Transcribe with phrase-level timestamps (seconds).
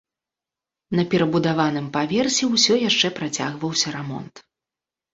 [0.99, 4.47] На перабудаваным паверсе ўсё яшчэ працягваўся рамонт.